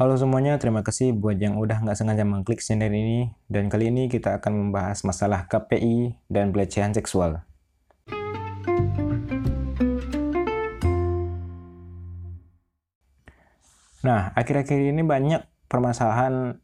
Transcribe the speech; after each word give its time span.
Halo 0.00 0.16
semuanya, 0.16 0.56
terima 0.56 0.80
kasih 0.80 1.12
buat 1.12 1.36
yang 1.36 1.60
udah 1.60 1.84
nggak 1.84 1.92
sengaja 1.92 2.24
mengklik 2.24 2.64
channel 2.64 2.88
ini. 2.88 3.36
Dan 3.52 3.68
kali 3.68 3.92
ini 3.92 4.08
kita 4.08 4.40
akan 4.40 4.72
membahas 4.72 5.04
masalah 5.04 5.44
KPI 5.44 6.16
dan 6.24 6.56
pelecehan 6.56 6.96
seksual. 6.96 7.44
Nah, 14.00 14.32
akhir-akhir 14.32 14.88
ini 14.88 15.04
banyak 15.04 15.44
permasalahan 15.68 16.56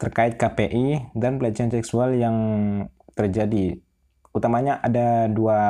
terkait 0.00 0.40
KPI 0.40 1.12
dan 1.12 1.36
pelecehan 1.36 1.68
seksual 1.68 2.16
yang 2.16 2.36
terjadi. 3.12 3.76
Utamanya 4.32 4.80
ada 4.80 5.28
dua, 5.28 5.60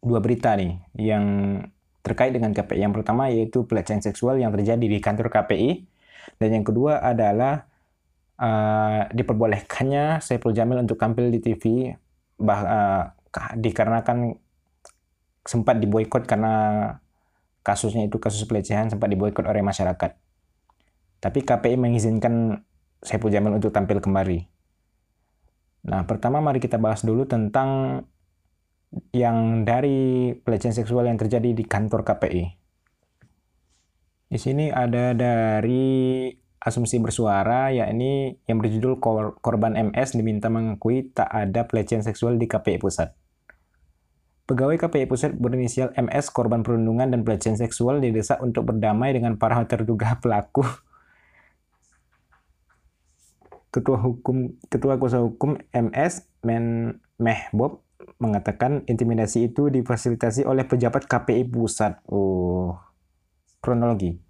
dua 0.00 0.24
berita 0.24 0.56
nih 0.56 0.80
yang 0.96 1.28
terkait 2.10 2.34
dengan 2.34 2.50
KPI. 2.50 2.82
Yang 2.82 2.94
pertama 2.98 3.30
yaitu 3.30 3.62
pelecehan 3.62 4.02
seksual 4.02 4.42
yang 4.42 4.50
terjadi 4.50 4.82
di 4.82 4.98
kantor 4.98 5.30
KPI. 5.30 5.86
Dan 6.42 6.58
yang 6.58 6.66
kedua 6.66 6.98
adalah 6.98 7.70
uh, 8.42 9.06
diperbolehkannya 9.14 10.18
Saiful 10.18 10.50
Jamil 10.50 10.82
untuk 10.82 10.98
tampil 10.98 11.30
di 11.30 11.38
TV 11.38 11.94
bah, 12.34 12.60
uh, 12.66 13.02
dikarenakan 13.54 14.34
sempat 15.46 15.78
diboykot 15.78 16.26
karena 16.26 16.52
kasusnya 17.62 18.10
itu 18.10 18.18
kasus 18.18 18.42
pelecehan 18.50 18.90
sempat 18.90 19.06
diboykot 19.06 19.46
oleh 19.46 19.62
masyarakat. 19.62 20.18
Tapi 21.22 21.38
KPI 21.46 21.78
mengizinkan 21.78 22.66
Saiful 22.98 23.30
Jamil 23.30 23.54
untuk 23.54 23.70
tampil 23.70 24.02
kembali. 24.02 24.50
Nah, 25.80 26.04
pertama 26.04 26.44
mari 26.44 26.60
kita 26.60 26.76
bahas 26.76 27.00
dulu 27.00 27.24
tentang 27.24 28.02
yang 29.14 29.62
dari 29.62 30.34
pelecehan 30.34 30.74
seksual 30.74 31.06
yang 31.06 31.18
terjadi 31.18 31.54
di 31.54 31.62
kantor 31.62 32.02
KPI. 32.02 32.44
Di 34.30 34.38
sini 34.38 34.70
ada 34.70 35.14
dari 35.14 36.30
asumsi 36.62 37.02
bersuara, 37.02 37.74
yakni 37.74 38.38
yang 38.46 38.62
berjudul 38.62 39.02
Korban 39.42 39.74
MS 39.74 40.14
diminta 40.14 40.46
mengakui 40.52 41.10
tak 41.10 41.26
ada 41.30 41.66
pelecehan 41.66 42.06
seksual 42.06 42.38
di 42.38 42.46
KPI 42.46 42.78
Pusat. 42.78 43.10
Pegawai 44.46 44.76
KPI 44.82 45.06
Pusat 45.06 45.30
berinisial 45.38 45.94
MS 45.94 46.34
korban 46.34 46.66
perundungan 46.66 47.06
dan 47.14 47.22
pelecehan 47.22 47.54
seksual 47.54 48.02
didesak 48.02 48.42
untuk 48.42 48.66
berdamai 48.66 49.14
dengan 49.14 49.38
para 49.38 49.62
terduga 49.66 50.18
pelaku. 50.22 50.66
Ketua 53.70 54.02
hukum 54.02 54.58
Ketua 54.66 54.98
kuasa 54.98 55.22
hukum 55.22 55.54
MS 55.70 56.26
Men 56.42 56.98
Mehbob 57.22 57.86
mengatakan 58.20 58.84
intimidasi 58.84 59.50
itu 59.50 59.72
difasilitasi 59.72 60.44
oleh 60.44 60.68
pejabat 60.68 61.08
KPI 61.08 61.48
pusat. 61.48 62.04
Oh, 62.06 62.76
kronologi. 63.64 64.20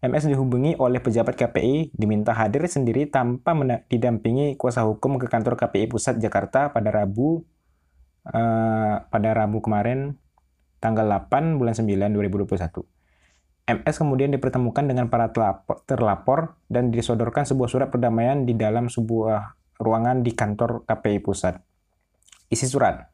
MS 0.00 0.32
dihubungi 0.32 0.80
oleh 0.80 0.96
pejabat 1.04 1.36
KPI 1.36 1.92
diminta 1.92 2.32
hadir 2.32 2.64
sendiri 2.64 3.04
tanpa 3.12 3.52
didampingi 3.92 4.56
kuasa 4.56 4.88
hukum 4.88 5.20
ke 5.20 5.28
kantor 5.28 5.60
KPI 5.60 5.92
pusat 5.92 6.16
Jakarta 6.16 6.72
pada 6.72 6.88
Rabu 6.88 7.44
uh, 8.24 8.94
pada 9.04 9.28
Rabu 9.36 9.60
kemarin 9.60 10.16
tanggal 10.80 11.04
8 11.04 11.60
bulan 11.60 11.76
9 11.76 11.84
2021. 12.16 12.56
MS 13.70 13.96
kemudian 14.00 14.32
dipertemukan 14.32 14.82
dengan 14.88 15.12
para 15.12 15.30
terlapor 15.86 16.58
dan 16.66 16.90
disodorkan 16.90 17.44
sebuah 17.44 17.68
surat 17.68 17.88
perdamaian 17.92 18.48
di 18.48 18.56
dalam 18.56 18.88
sebuah 18.88 19.60
ruangan 19.78 20.24
di 20.24 20.32
kantor 20.32 20.88
KPI 20.88 21.20
pusat. 21.20 21.60
Isi 22.50 22.66
surat. 22.66 23.06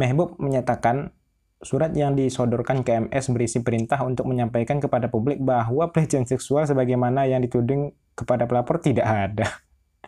Mehbub 0.00 0.40
menyatakan 0.40 1.12
surat 1.60 1.92
yang 1.92 2.16
disodorkan 2.16 2.80
ke 2.80 3.04
MS 3.04 3.36
berisi 3.36 3.60
perintah 3.60 4.00
untuk 4.00 4.24
menyampaikan 4.24 4.80
kepada 4.80 5.12
publik 5.12 5.44
bahwa 5.44 5.92
pelecehan 5.92 6.24
seksual 6.24 6.64
sebagaimana 6.64 7.28
yang 7.28 7.44
dituding 7.44 7.92
kepada 8.16 8.48
pelapor 8.48 8.80
tidak 8.80 9.04
ada. 9.04 9.44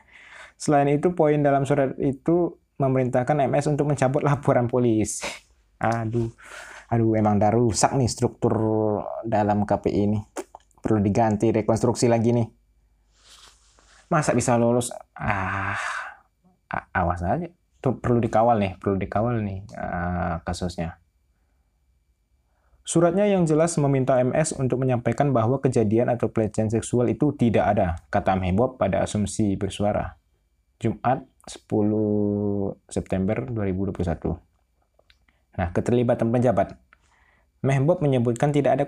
Selain 0.62 0.88
itu, 0.88 1.12
poin 1.12 1.36
dalam 1.44 1.68
surat 1.68 1.92
itu 2.00 2.56
memerintahkan 2.80 3.36
MS 3.36 3.76
untuk 3.76 3.92
mencabut 3.92 4.24
laporan 4.24 4.64
polisi. 4.64 5.28
Aduh, 5.76 6.32
aduh 6.88 7.20
emang 7.20 7.36
dah 7.36 7.52
rusak 7.52 7.92
nih 8.00 8.08
struktur 8.08 8.56
dalam 9.28 9.68
KPI 9.68 10.00
ini. 10.08 10.24
Perlu 10.80 11.04
diganti, 11.04 11.52
rekonstruksi 11.52 12.08
lagi 12.08 12.32
nih. 12.32 12.48
Masa 14.08 14.32
bisa 14.32 14.56
lolos? 14.56 14.88
Ah, 15.12 15.76
awas 16.96 17.20
aja 17.20 17.52
perlu 17.94 18.18
dikawal 18.18 18.58
nih, 18.58 18.74
perlu 18.82 18.98
dikawal 18.98 19.38
nih 19.38 19.62
uh, 19.78 20.42
kasusnya. 20.42 20.98
Suratnya 22.86 23.26
yang 23.26 23.42
jelas 23.46 23.74
meminta 23.82 24.14
MS 24.22 24.54
untuk 24.62 24.78
menyampaikan 24.78 25.34
bahwa 25.34 25.58
kejadian 25.58 26.06
atau 26.06 26.30
pelecehan 26.30 26.70
seksual 26.70 27.10
itu 27.10 27.34
tidak 27.34 27.74
ada, 27.74 27.98
kata 28.14 28.38
Mehbob 28.38 28.78
pada 28.78 29.02
asumsi 29.02 29.58
bersuara. 29.58 30.14
Jumat 30.78 31.26
10 31.50 31.66
September 32.86 33.42
2021. 33.50 34.38
Nah, 35.58 35.68
keterlibatan 35.74 36.30
pejabat. 36.30 36.78
Mehbob 37.64 37.98
menyebutkan 38.04 38.54
tidak 38.54 38.78
ada 38.78 38.84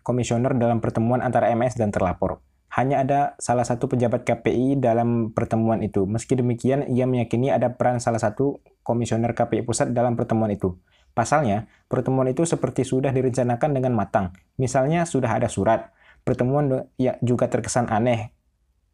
komisioner 0.00 0.56
dalam 0.56 0.80
pertemuan 0.80 1.20
antara 1.20 1.52
MS 1.52 1.76
dan 1.76 1.92
terlapor. 1.92 2.40
Hanya 2.74 3.06
ada 3.06 3.20
salah 3.38 3.64
satu 3.64 3.86
pejabat 3.86 4.26
KPI 4.26 4.82
dalam 4.82 5.32
pertemuan 5.32 5.80
itu. 5.80 6.04
Meski 6.04 6.36
demikian, 6.36 6.84
ia 6.90 7.06
meyakini 7.08 7.48
ada 7.54 7.72
peran 7.72 8.02
salah 8.02 8.20
satu 8.20 8.60
komisioner 8.82 9.32
KPI 9.32 9.64
pusat 9.64 9.94
dalam 9.94 10.18
pertemuan 10.18 10.52
itu. 10.52 10.76
Pasalnya, 11.16 11.70
pertemuan 11.88 12.28
itu 12.28 12.44
seperti 12.44 12.84
sudah 12.84 13.08
direncanakan 13.08 13.70
dengan 13.72 13.96
matang. 13.96 14.36
Misalnya 14.60 15.08
sudah 15.08 15.40
ada 15.40 15.48
surat. 15.48 15.96
Pertemuan 16.26 16.90
ya 17.00 17.16
juga 17.24 17.48
terkesan 17.48 17.88
aneh 17.88 18.34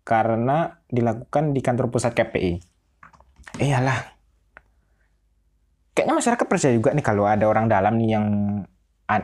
karena 0.06 0.78
dilakukan 0.86 1.50
di 1.50 1.60
kantor 1.64 1.90
pusat 1.90 2.14
KPI. 2.14 2.62
Iyalah. 3.58 4.14
Kayaknya 5.92 6.14
masyarakat 6.14 6.46
percaya 6.46 6.72
juga 6.72 6.94
nih 6.94 7.04
kalau 7.04 7.24
ada 7.26 7.44
orang 7.48 7.66
dalam 7.66 7.98
nih 7.98 8.10
yang 8.16 8.26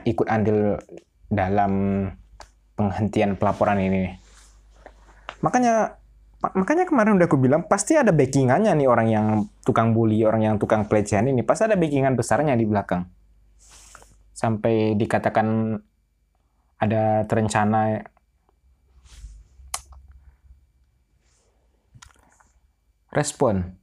ikut 0.05 0.29
andil 0.29 0.77
dalam 1.33 1.73
penghentian 2.77 3.39
pelaporan 3.41 3.81
ini. 3.81 4.28
Makanya 5.39 5.99
makanya 6.39 6.87
kemarin 6.87 7.19
udah 7.19 7.27
aku 7.27 7.39
bilang 7.39 7.67
pasti 7.67 7.99
ada 7.99 8.15
backingannya 8.15 8.71
nih 8.79 8.87
orang 8.87 9.09
yang 9.11 9.27
tukang 9.67 9.91
bully, 9.91 10.23
orang 10.23 10.43
yang 10.47 10.57
tukang 10.57 10.87
pelecehan 10.87 11.27
ini 11.27 11.43
pasti 11.43 11.67
ada 11.67 11.75
backingan 11.79 12.15
besarnya 12.15 12.55
di 12.55 12.67
belakang. 12.67 13.07
Sampai 14.35 14.95
dikatakan 14.95 15.79
ada 16.79 17.27
terencana 17.27 18.07
respon. 23.11 23.75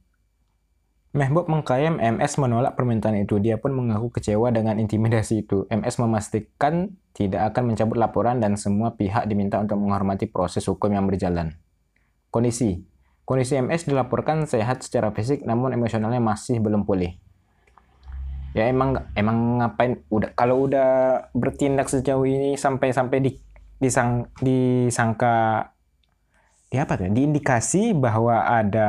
Mehbob 1.16 1.48
mengklaim 1.48 1.96
MS 1.96 2.36
menolak 2.36 2.76
permintaan 2.76 3.16
itu. 3.16 3.40
Dia 3.40 3.56
pun 3.56 3.72
mengaku 3.72 4.12
kecewa 4.20 4.52
dengan 4.52 4.76
intimidasi 4.76 5.48
itu. 5.48 5.64
MS 5.72 5.96
memastikan 6.04 6.92
tidak 7.16 7.56
akan 7.56 7.72
mencabut 7.72 7.96
laporan 7.96 8.36
dan 8.44 8.60
semua 8.60 8.92
pihak 8.92 9.24
diminta 9.24 9.56
untuk 9.56 9.80
menghormati 9.80 10.28
proses 10.28 10.68
hukum 10.68 10.92
yang 10.92 11.08
berjalan. 11.08 11.56
Kondisi 12.28 12.84
Kondisi 13.26 13.58
MS 13.58 13.90
dilaporkan 13.90 14.46
sehat 14.46 14.86
secara 14.86 15.10
fisik 15.10 15.42
namun 15.42 15.74
emosionalnya 15.74 16.22
masih 16.22 16.62
belum 16.62 16.86
pulih. 16.86 17.18
Ya 18.54 18.70
emang 18.70 19.02
emang 19.18 19.58
ngapain 19.58 20.06
udah 20.14 20.30
kalau 20.38 20.70
udah 20.70 20.88
bertindak 21.34 21.90
sejauh 21.90 22.22
ini 22.22 22.54
sampai 22.54 22.94
sampai 22.94 23.18
di 23.18 23.30
disang, 23.82 24.30
disangka 24.38 25.68
di 26.70 26.78
apa 26.78 26.94
tuh? 26.94 27.10
Diindikasi 27.10 27.98
bahwa 27.98 28.46
ada 28.46 28.88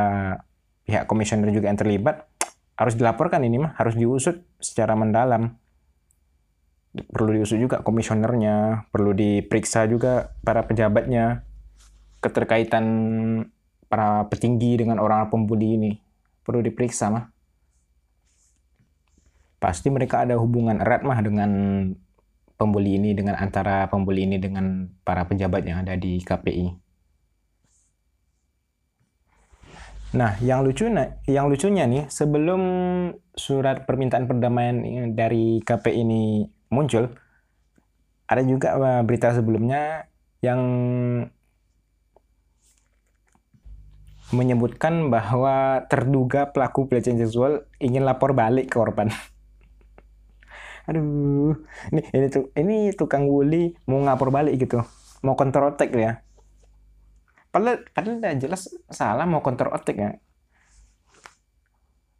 pihak 0.86 1.09
komisioner 1.09 1.50
juga 1.50 1.74
yang 1.74 1.82
terlibat 1.82 2.30
harus 2.78 2.94
dilaporkan 2.94 3.42
ini 3.42 3.58
mah 3.58 3.74
harus 3.74 3.98
diusut 3.98 4.46
secara 4.62 4.94
mendalam 4.94 5.58
perlu 7.06 7.38
diusut 7.38 7.62
juga 7.62 7.85
komisionernya 7.85 8.88
perlu 8.90 9.13
diperiksa 9.13 9.85
juga 9.85 10.34
para 10.41 10.66
pejabatnya 10.66 11.46
keterkaitan 12.23 12.85
para 13.88 14.26
petinggi 14.28 14.82
dengan 14.82 14.97
orang 14.97 15.29
pembuli 15.29 15.78
ini. 15.78 15.91
Perlu 16.41 16.64
diperiksa 16.64 17.11
mah. 17.11 17.29
Pasti 19.58 19.90
mereka 19.90 20.26
ada 20.26 20.38
hubungan 20.38 20.82
erat 20.82 21.02
mah 21.02 21.20
dengan 21.22 21.52
pembuli 22.58 22.97
ini 22.97 23.14
dengan 23.14 23.38
antara 23.38 23.85
pembuli 23.90 24.26
ini 24.26 24.38
dengan 24.41 24.90
para 25.05 25.26
pejabat 25.29 25.61
yang 25.66 25.85
ada 25.85 25.94
di 25.94 26.22
KPI 26.22 26.88
Nah, 30.16 30.40
yang 30.40 30.64
lucu 30.64 30.88
yang 31.28 31.46
lucunya 31.52 31.84
nih, 31.84 32.08
sebelum 32.08 32.61
surat 33.35 33.84
permintaan 33.84 34.23
perdamaian 34.23 34.79
dari 35.11 35.59
KP 35.59 35.91
ini 35.91 36.47
muncul, 36.69 37.14
ada 38.28 38.41
juga 38.43 38.75
eh, 38.75 39.02
berita 39.08 39.31
sebelumnya 39.35 40.11
yang 40.43 40.61
menyebutkan 44.35 45.08
bahwa 45.08 45.87
terduga 45.87 46.52
pelaku 46.52 46.91
pelecehan 46.91 47.16
seksual 47.16 47.64
ingin 47.79 48.03
lapor 48.03 48.35
balik 48.35 48.67
ke 48.67 48.75
korban. 48.75 49.08
Aduh, 50.91 51.55
ini 51.91 52.02
ini 52.11 52.28
tuh 52.28 52.52
ini 52.55 52.91
tukang 52.96 53.28
bully 53.28 53.75
mau 53.87 53.99
ngapor 54.03 54.31
balik 54.31 54.55
gitu. 54.59 54.84
mau 55.25 55.34
counter 55.34 55.73
attack 55.73 55.90
ya 55.97 56.22
padahal 57.58 57.78
padahal 57.90 58.37
jelas 58.37 58.70
salah 58.91 59.25
mau 59.25 59.41
counter 59.41 59.73
attack 59.73 59.97
ya 59.97 60.11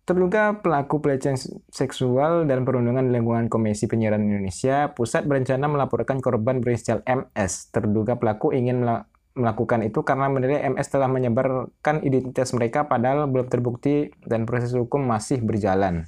Terduga 0.08 0.64
pelaku 0.64 1.04
pelecehan 1.04 1.36
seksual 1.68 2.48
dan 2.48 2.64
perundungan 2.64 3.12
di 3.12 3.20
lingkungan 3.20 3.52
Komisi 3.52 3.92
Penyiaran 3.92 4.24
Indonesia, 4.24 4.96
Pusat 4.96 5.28
berencana 5.28 5.68
melaporkan 5.68 6.24
korban 6.24 6.64
berinisial 6.64 7.04
MS. 7.04 7.76
Terduga 7.76 8.16
pelaku 8.16 8.56
ingin 8.56 8.88
melakukan 9.36 9.84
itu 9.84 10.08
karena 10.08 10.32
menilai 10.32 10.64
MS 10.72 10.96
telah 10.96 11.12
menyebarkan 11.12 12.08
identitas 12.08 12.56
mereka 12.56 12.88
padahal 12.88 13.28
belum 13.28 13.52
terbukti 13.52 14.16
dan 14.24 14.48
proses 14.48 14.72
hukum 14.80 15.04
masih 15.04 15.44
berjalan. 15.44 16.08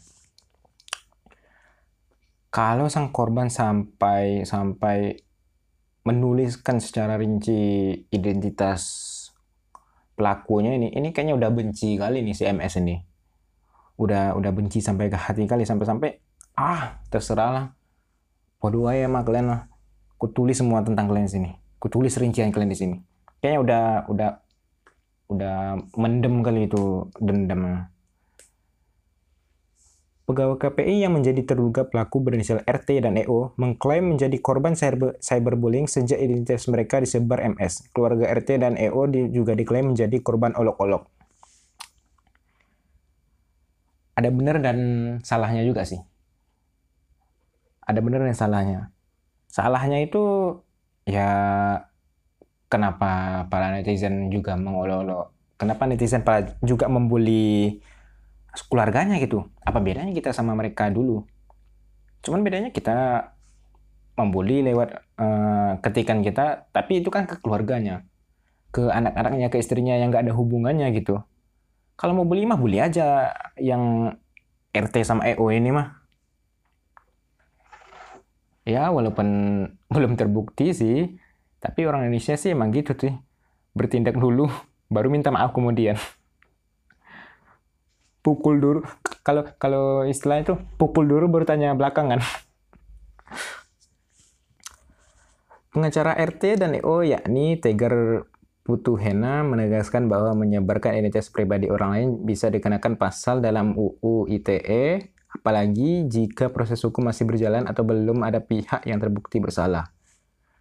Kalau 2.55 2.87
sang 2.87 3.11
korban 3.11 3.51
sampai 3.51 4.47
sampai 4.47 5.19
menuliskan 6.07 6.79
secara 6.79 7.19
rinci 7.19 7.91
identitas 8.15 8.79
pelakunya 10.15 10.79
ini, 10.79 10.87
ini 10.95 11.11
kayaknya 11.11 11.35
udah 11.35 11.51
benci 11.51 11.99
kali 11.99 12.23
nih 12.23 12.31
si 12.31 12.47
MS 12.47 12.79
ini 12.79 13.08
udah 13.99 14.39
udah 14.39 14.51
benci 14.55 14.79
sampai 14.79 15.11
ke 15.11 15.19
hati 15.19 15.43
kali 15.43 15.67
sampai-sampai 15.67 16.23
ah 16.55 17.03
terserah 17.11 17.49
lah. 17.51 17.65
Bodoh 18.59 18.87
aja 18.87 19.11
mah 19.11 19.27
kalian 19.27 19.47
lah. 19.51 19.61
Ku 20.15 20.31
tulis 20.31 20.55
semua 20.55 20.83
tentang 20.83 21.11
kalian 21.11 21.27
di 21.27 21.33
sini. 21.35 21.49
Ku 21.79 21.91
tulis 21.91 22.15
rincian 22.15 22.51
kalian 22.51 22.71
di 22.71 22.79
sini. 22.79 22.95
Kayaknya 23.43 23.59
udah 23.59 23.83
udah 24.11 24.29
udah 25.31 25.57
mendem 25.99 26.35
kali 26.43 26.67
itu 26.67 27.11
dendam. 27.19 27.87
Pegawai 30.27 30.61
KPI 30.61 31.09
yang 31.09 31.17
menjadi 31.17 31.41
terduga 31.41 31.89
pelaku 31.89 32.21
berinisial 32.21 32.61
RT 32.61 33.01
dan 33.01 33.17
EO 33.17 33.57
mengklaim 33.57 34.13
menjadi 34.13 34.37
korban 34.37 34.77
cyberbullying 35.17 35.89
sejak 35.89 36.21
identitas 36.21 36.69
mereka 36.69 37.01
disebar 37.01 37.41
MS. 37.41 37.89
Keluarga 37.89 38.29
RT 38.37 38.61
dan 38.61 38.77
EO 38.77 39.09
juga 39.09 39.57
diklaim 39.57 39.89
menjadi 39.89 40.21
korban 40.21 40.53
olok-olok 40.53 41.18
ada 44.19 44.29
benar 44.35 44.59
dan 44.59 44.77
salahnya 45.23 45.63
juga 45.63 45.87
sih. 45.87 46.03
Ada 47.87 48.03
benar 48.03 48.27
dan 48.27 48.35
salahnya. 48.35 48.79
Salahnya 49.47 50.03
itu 50.03 50.53
ya 51.07 51.31
kenapa 52.67 53.43
para 53.47 53.71
netizen 53.71 54.27
juga 54.27 54.59
mengolok-olok. 54.59 55.31
Kenapa 55.55 55.87
netizen 55.87 56.21
juga 56.61 56.91
membuli 56.91 57.79
keluarganya 58.67 59.15
gitu. 59.23 59.47
Apa 59.63 59.79
bedanya 59.79 60.11
kita 60.11 60.35
sama 60.35 60.51
mereka 60.53 60.91
dulu? 60.91 61.23
Cuman 62.19 62.43
bedanya 62.43 62.75
kita 62.75 63.31
membuli 64.19 64.59
lewat 64.67 64.89
uh, 65.15 65.71
ketikan 65.79 66.19
kita, 66.19 66.67
tapi 66.75 66.99
itu 66.99 67.07
kan 67.07 67.23
ke 67.23 67.39
keluarganya, 67.39 68.03
ke 68.75 68.91
anak-anaknya, 68.91 69.47
ke 69.47 69.63
istrinya 69.63 69.95
yang 69.95 70.11
nggak 70.11 70.27
ada 70.27 70.35
hubungannya 70.35 70.91
gitu. 70.91 71.23
Kalau 71.99 72.15
mau 72.15 72.23
beli 72.23 72.47
mah 72.47 72.55
beli 72.55 72.79
aja 72.79 73.35
yang 73.59 74.15
RT 74.71 75.03
sama 75.03 75.27
EO 75.27 75.51
ini 75.51 75.75
mah. 75.75 75.99
Ya 78.63 78.87
walaupun 78.87 79.27
belum 79.93 80.15
terbukti 80.15 80.71
sih, 80.71 81.19
tapi 81.59 81.83
orang 81.83 82.07
Indonesia 82.07 82.39
sih 82.39 82.55
emang 82.55 82.71
gitu 82.71 82.95
sih. 82.95 83.11
Bertindak 83.75 84.15
dulu, 84.15 84.47
baru 84.95 85.11
minta 85.11 85.27
maaf 85.27 85.51
kemudian. 85.51 85.99
Pukul 88.23 88.63
dulu, 88.63 88.79
kalau 89.27 89.43
kalau 89.59 90.07
istilah 90.07 90.39
itu 90.39 90.55
pukul 90.79 91.03
dulu 91.03 91.27
baru 91.27 91.43
tanya 91.43 91.75
belakangan. 91.75 92.23
Pengacara 95.75 96.15
RT 96.15 96.63
dan 96.63 96.79
EO 96.79 97.03
yakni 97.03 97.59
Tegar 97.59 98.23
Putuhena 98.69 99.41
menegaskan 99.41 100.05
bahwa 100.05 100.37
menyebarkan 100.45 100.93
identitas 100.93 101.33
pribadi 101.33 101.73
orang 101.73 101.89
lain 101.89 102.09
bisa 102.21 102.53
dikenakan 102.53 103.01
pasal 103.01 103.41
dalam 103.41 103.73
UU 103.73 104.29
ITE, 104.29 105.09
apalagi 105.33 106.05
jika 106.05 106.53
proses 106.53 106.77
hukum 106.85 107.09
masih 107.09 107.25
berjalan 107.25 107.65
atau 107.65 107.81
belum 107.81 108.21
ada 108.21 108.45
pihak 108.45 108.85
yang 108.85 109.01
terbukti 109.01 109.41
bersalah. 109.41 109.89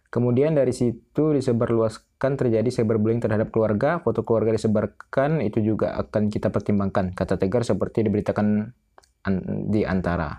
Kemudian 0.09 0.57
dari 0.57 0.73
situ 0.73 1.37
disebarluaskan 1.37 2.33
terjadi 2.33 2.81
cyberbullying 2.81 3.21
terhadap 3.21 3.53
keluarga, 3.53 4.01
foto 4.01 4.25
keluarga 4.25 4.57
disebarkan, 4.57 5.45
itu 5.45 5.61
juga 5.61 5.93
akan 6.01 6.33
kita 6.33 6.49
pertimbangkan, 6.49 7.13
kata 7.13 7.37
Tegar 7.37 7.61
seperti 7.61 8.09
diberitakan 8.09 8.73
di 9.69 9.85
antara 9.85 10.33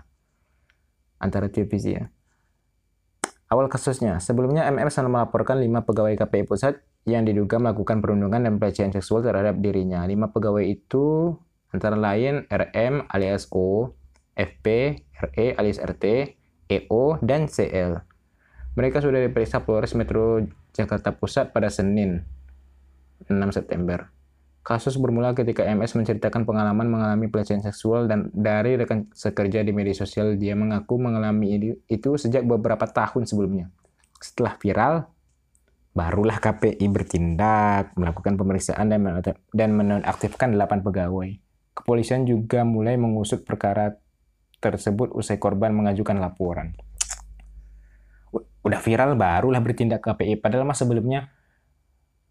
antara 1.23 1.47
televisi 1.47 1.95
ya. 1.95 2.03
Awal 3.47 3.71
kasusnya, 3.71 4.19
sebelumnya 4.19 4.67
MMS 4.67 4.99
melaporkan 5.07 5.63
lima 5.63 5.87
pegawai 5.87 6.19
KPI 6.19 6.43
pusat 6.43 6.83
yang 7.09 7.25
diduga 7.25 7.57
melakukan 7.57 7.99
perundungan 7.99 8.45
dan 8.45 8.61
pelecehan 8.61 8.93
seksual 8.93 9.25
terhadap 9.25 9.57
dirinya. 9.57 10.05
Lima 10.05 10.29
pegawai 10.29 10.61
itu 10.61 11.33
antara 11.73 11.97
lain 11.97 12.45
RM 12.51 13.09
alias 13.09 13.49
O, 13.49 13.95
FP, 14.37 14.97
RE 15.31 15.45
alias 15.57 15.81
RT, 15.81 16.37
EO, 16.69 17.17
dan 17.25 17.49
CL. 17.49 18.05
Mereka 18.77 19.03
sudah 19.03 19.19
diperiksa 19.19 19.67
Polres 19.67 19.97
Metro 19.97 20.39
Jakarta 20.71 21.11
Pusat 21.11 21.51
pada 21.51 21.67
Senin 21.67 22.23
6 23.27 23.35
September. 23.51 24.07
Kasus 24.61 24.93
bermula 25.01 25.33
ketika 25.33 25.65
MS 25.65 25.97
menceritakan 25.97 26.45
pengalaman 26.45 26.85
mengalami 26.85 27.25
pelecehan 27.33 27.65
seksual 27.65 28.05
dan 28.05 28.29
dari 28.29 28.77
rekan 28.77 29.09
sekerja 29.09 29.65
di 29.65 29.73
media 29.73 29.97
sosial 29.97 30.37
dia 30.37 30.53
mengaku 30.53 31.01
mengalami 31.01 31.75
itu 31.89 32.09
sejak 32.13 32.45
beberapa 32.45 32.85
tahun 32.85 33.25
sebelumnya. 33.25 33.73
Setelah 34.21 34.53
viral, 34.61 34.93
barulah 35.91 36.39
KPI 36.39 36.87
bertindak, 36.87 37.91
melakukan 37.99 38.39
pemeriksaan 38.39 38.87
dan, 38.87 39.03
dan 39.51 39.69
menonaktifkan 39.75 40.55
8 40.55 40.87
pegawai. 40.87 41.29
Kepolisian 41.75 42.23
juga 42.23 42.63
mulai 42.63 42.95
mengusut 42.95 43.43
perkara 43.43 43.99
tersebut 44.63 45.11
usai 45.11 45.35
korban 45.41 45.75
mengajukan 45.75 46.15
laporan. 46.21 46.77
Udah 48.61 48.79
viral 48.79 49.17
barulah 49.17 49.59
bertindak 49.59 50.05
KPI, 50.05 50.39
padahal 50.39 50.63
mas 50.63 50.79
sebelumnya 50.79 51.33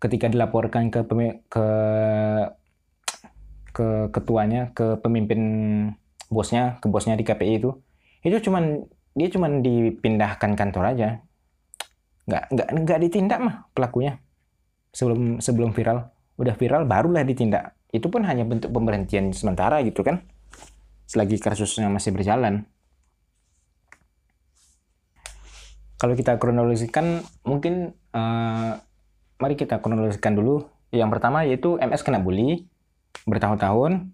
ketika 0.00 0.30
dilaporkan 0.30 0.88
ke 0.88 1.04
ke 1.50 1.66
ke 3.70 3.88
ketuanya, 4.14 4.72
ke 4.72 4.96
pemimpin 5.02 5.40
bosnya, 6.32 6.80
ke 6.80 6.86
bosnya 6.88 7.18
di 7.18 7.26
KPI 7.26 7.60
itu, 7.60 7.70
itu 8.24 8.36
cuman 8.48 8.86
dia 9.12 9.28
cuman 9.28 9.60
dipindahkan 9.60 10.54
kantor 10.54 10.84
aja, 10.96 11.08
nggak 12.30 12.44
nggak 12.54 12.68
nggak 12.86 12.98
ditindak 13.02 13.38
mah 13.42 13.56
pelakunya. 13.74 14.22
Sebelum 14.94 15.42
sebelum 15.42 15.74
viral. 15.74 16.06
Udah 16.38 16.54
viral 16.54 16.86
barulah 16.86 17.26
ditindak. 17.26 17.74
Itu 17.90 18.06
pun 18.06 18.22
hanya 18.22 18.46
bentuk 18.46 18.70
pemberhentian 18.70 19.34
sementara 19.34 19.82
gitu 19.82 20.06
kan. 20.06 20.22
Selagi 21.10 21.42
kasusnya 21.42 21.90
masih 21.90 22.14
berjalan. 22.14 22.70
Kalau 26.00 26.16
kita 26.16 26.38
kronologikan 26.40 27.20
mungkin 27.44 27.92
uh, 28.14 28.72
mari 29.42 29.54
kita 29.58 29.82
kronologikan 29.82 30.38
dulu. 30.38 30.70
Yang 30.94 31.10
pertama 31.18 31.44
yaitu 31.44 31.76
MS 31.76 32.06
kena 32.06 32.22
bully 32.22 32.70
bertahun-tahun. 33.26 34.08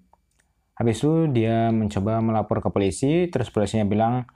Habis 0.76 0.96
itu 1.00 1.12
dia 1.32 1.72
mencoba 1.72 2.20
melapor 2.20 2.60
ke 2.60 2.68
polisi 2.68 3.28
terus 3.32 3.48
polisinya 3.48 3.88
bilang 3.88 4.28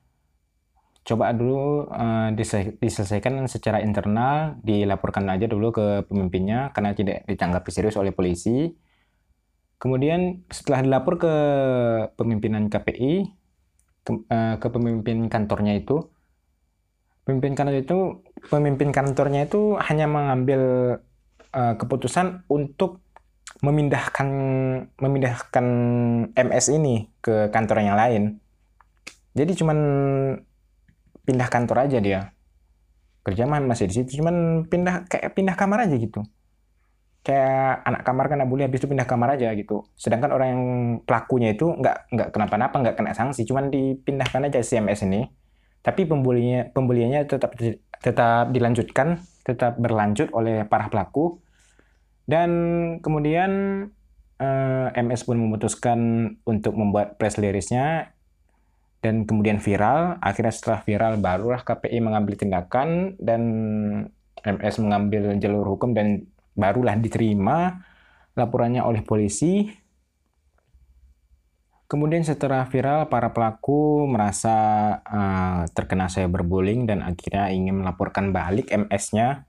coba 1.04 1.32
dulu 1.32 1.88
uh, 1.88 2.28
diselesaikan 2.80 3.40
secara 3.48 3.80
internal, 3.80 4.60
dilaporkan 4.60 5.26
aja 5.32 5.48
dulu 5.48 5.72
ke 5.72 6.04
pemimpinnya 6.06 6.70
karena 6.76 6.92
tidak 6.92 7.24
ditanggapi 7.24 7.70
serius 7.72 7.96
oleh 7.96 8.12
polisi. 8.12 8.70
Kemudian 9.80 10.44
setelah 10.52 10.84
dilapor 10.84 11.16
ke 11.16 11.34
pemimpinan 12.20 12.68
KPI, 12.68 13.32
ke, 14.04 14.12
uh, 14.28 14.54
ke 14.60 14.68
pemimpin 14.68 15.32
kantornya 15.32 15.80
itu, 15.80 16.04
pemimpin 17.24 17.56
kantor 17.56 17.80
itu, 17.80 17.98
pemimpin 18.52 18.92
kantornya 18.92 19.48
itu 19.48 19.80
hanya 19.80 20.04
mengambil 20.04 20.60
uh, 21.56 21.74
keputusan 21.80 22.44
untuk 22.52 23.00
memindahkan 23.60 24.28
memindahkan 24.96 25.66
MS 26.32 26.66
ini 26.76 27.08
ke 27.24 27.48
kantor 27.48 27.82
yang 27.82 27.96
lain. 27.96 28.22
Jadi 29.32 29.52
cuman 29.58 29.78
pindah 31.30 31.46
kantor 31.46 31.86
aja 31.86 32.02
dia. 32.02 32.34
Kerja 33.22 33.46
mah 33.46 33.62
masih 33.62 33.86
di 33.86 34.02
situ 34.02 34.18
cuman 34.18 34.66
pindah 34.66 35.06
kayak 35.06 35.38
pindah 35.38 35.54
kamar 35.54 35.86
aja 35.86 35.94
gitu. 35.94 36.26
Kayak 37.22 37.86
anak 37.86 38.02
kamar 38.02 38.26
kena 38.26 38.50
bully 38.50 38.66
habis 38.66 38.82
itu 38.82 38.90
pindah 38.90 39.06
kamar 39.06 39.38
aja 39.38 39.54
gitu. 39.54 39.86
Sedangkan 39.94 40.34
orang 40.34 40.48
yang 40.50 40.62
pelakunya 41.06 41.54
itu 41.54 41.70
nggak 41.70 42.10
nggak 42.10 42.28
kenapa-napa 42.34 42.74
nggak 42.82 42.96
kena 42.98 43.14
sanksi 43.14 43.46
cuman 43.46 43.70
dipindahkan 43.70 44.50
aja 44.50 44.58
CMS 44.58 45.06
ini. 45.06 45.30
Tapi 45.86 46.10
pembulinya 46.10 46.66
pembuliannya 46.74 47.30
tetap 47.30 47.54
tetap 48.02 48.50
dilanjutkan 48.50 49.22
tetap 49.46 49.78
berlanjut 49.78 50.34
oleh 50.34 50.66
para 50.66 50.90
pelaku. 50.90 51.38
Dan 52.26 52.50
kemudian 53.04 53.50
eh, 54.40 54.88
MS 54.96 55.28
pun 55.28 55.38
memutuskan 55.38 55.98
untuk 56.42 56.74
membuat 56.74 57.20
press 57.20 57.36
release-nya 57.38 58.16
dan 59.00 59.24
kemudian 59.24 59.60
viral. 59.60 60.20
Akhirnya 60.20 60.52
setelah 60.52 60.80
viral 60.84 61.16
barulah 61.20 61.60
KPI 61.64 61.98
mengambil 62.00 62.36
tindakan 62.36 63.16
dan 63.20 63.42
MS 64.44 64.76
mengambil 64.80 65.36
jalur 65.36 65.76
hukum 65.76 65.92
dan 65.92 66.28
barulah 66.56 66.96
diterima 66.96 67.80
laporannya 68.36 68.84
oleh 68.84 69.04
polisi. 69.04 69.68
Kemudian 71.90 72.22
setelah 72.22 72.70
viral, 72.70 73.10
para 73.10 73.34
pelaku 73.34 74.06
merasa 74.06 74.54
uh, 75.02 75.66
terkena 75.74 76.06
cyberbullying 76.06 76.86
dan 76.86 77.02
akhirnya 77.02 77.50
ingin 77.50 77.82
melaporkan 77.82 78.30
balik 78.30 78.70
MS-nya. 78.70 79.42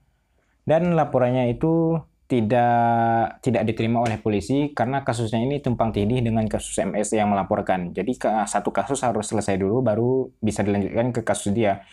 Dan 0.66 0.98
laporannya 0.98 1.54
itu 1.54 2.02
tidak 2.32 3.44
tidak 3.44 3.68
diterima 3.68 4.00
oleh 4.00 4.16
polisi 4.16 4.72
karena 4.72 5.04
kasusnya 5.04 5.44
ini 5.44 5.60
tumpang 5.60 5.92
tindih 5.92 6.24
dengan 6.24 6.48
kasus 6.48 6.80
MS 6.80 7.12
yang 7.12 7.28
melaporkan. 7.28 7.92
Jadi 7.92 8.16
satu 8.48 8.72
kasus 8.72 9.04
harus 9.04 9.28
selesai 9.28 9.60
dulu 9.60 9.84
baru 9.84 10.32
bisa 10.40 10.64
dilanjutkan 10.64 11.12
ke 11.12 11.20
kasus 11.20 11.52
dia. 11.52 11.84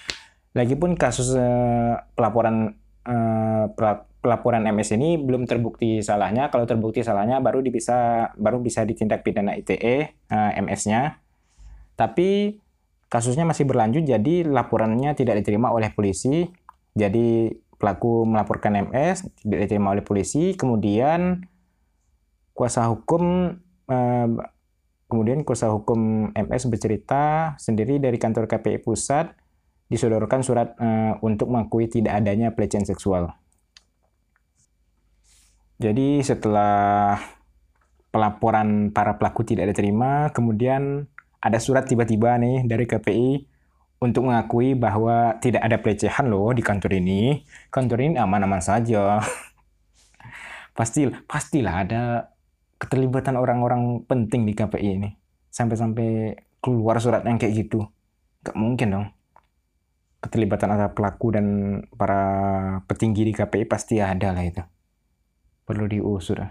Lagipun 0.56 0.96
kasus 0.96 1.36
uh, 1.36 2.00
pelaporan 2.16 2.72
uh, 3.04 3.68
pelaporan 4.24 4.64
MS 4.64 4.96
ini 4.96 5.20
belum 5.20 5.44
terbukti 5.44 6.00
salahnya. 6.00 6.48
Kalau 6.48 6.64
terbukti 6.64 7.04
salahnya 7.04 7.44
baru 7.44 7.60
bisa 7.68 8.32
baru 8.40 8.64
bisa 8.64 8.88
ditindak 8.88 9.24
pidana 9.28 9.60
ITE 9.60 10.16
eh, 10.16 10.52
MS-nya. 10.64 11.20
Tapi 12.00 12.60
kasusnya 13.12 13.44
masih 13.44 13.68
berlanjut 13.68 14.08
jadi 14.08 14.48
laporannya 14.48 15.16
tidak 15.20 15.44
diterima 15.44 15.72
oleh 15.72 15.92
polisi. 15.92 16.48
Jadi 16.96 17.48
pelaku 17.80 18.28
melaporkan 18.28 18.76
MS 18.92 19.26
tidak 19.40 19.66
diterima 19.66 19.96
oleh 19.96 20.04
polisi, 20.04 20.54
kemudian 20.54 21.48
kuasa 22.52 22.92
hukum 22.92 23.56
uh, 23.88 24.28
kemudian 25.10 25.42
kuasa 25.48 25.72
hukum 25.74 26.30
MS 26.36 26.70
bercerita 26.70 27.56
sendiri 27.58 27.98
dari 27.98 28.20
kantor 28.20 28.46
KPI 28.46 28.84
pusat 28.86 29.34
disodorkan 29.90 30.46
surat 30.46 30.78
uh, 30.78 31.18
untuk 31.26 31.50
mengakui 31.50 31.90
tidak 31.90 32.22
adanya 32.22 32.54
pelecehan 32.54 32.86
seksual. 32.86 33.34
Jadi 35.82 36.22
setelah 36.22 37.18
pelaporan 38.14 38.94
para 38.94 39.18
pelaku 39.18 39.48
tidak 39.48 39.74
diterima, 39.74 40.30
kemudian 40.30 41.10
ada 41.40 41.58
surat 41.58 41.88
tiba-tiba 41.88 42.36
nih 42.38 42.68
dari 42.68 42.86
KPI 42.86 43.49
untuk 44.00 44.32
mengakui 44.32 44.80
bahwa 44.80 45.36
tidak 45.44 45.64
ada 45.64 45.78
pelecehan 45.80 46.32
loh 46.32 46.56
di 46.56 46.64
kantor 46.64 47.00
ini. 47.00 47.44
Kantor 47.68 48.00
ini 48.00 48.16
aman-aman 48.16 48.64
saja. 48.64 49.20
Pasti 50.78 51.12
pastilah 51.28 51.84
ada 51.84 52.02
keterlibatan 52.80 53.36
orang-orang 53.36 54.08
penting 54.08 54.48
di 54.48 54.56
KPI 54.56 54.90
ini. 54.96 55.10
Sampai-sampai 55.52 56.40
keluar 56.64 56.96
surat 57.04 57.28
yang 57.28 57.36
kayak 57.36 57.68
gitu. 57.68 57.84
Gak 58.48 58.56
mungkin 58.56 58.88
dong. 58.96 59.08
Keterlibatan 60.24 60.72
antara 60.72 60.92
pelaku 60.96 61.36
dan 61.36 61.46
para 61.96 62.24
petinggi 62.88 63.28
di 63.28 63.34
KPI 63.36 63.68
pasti 63.68 64.00
ada 64.04 64.32
lah 64.32 64.44
itu 64.44 64.64
perlu 65.70 65.86
diusut. 65.86 66.42